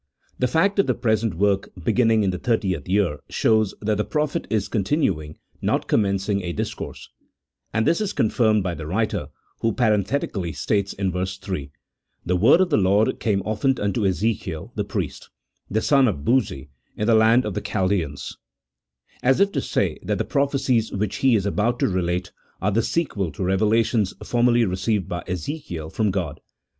[0.39, 4.03] The fact of the present work be ginning in the thirtieth year shows that the
[4.03, 7.07] prophet is con tinuing, not commencing a discourse;
[7.71, 9.27] and this is confirmed by the writer,
[9.59, 11.71] who parenthetically states in verse 3,"
[12.25, 15.29] The word of the Lord came often unto Ezekiel the priest,
[15.69, 18.35] the son of Buzi, in the land of the Chaldeans,"
[19.21, 22.81] as if to say that the prophecies which he is about to relate are the
[22.81, 26.41] sequel to revelations formerly received by Ezekiel from God.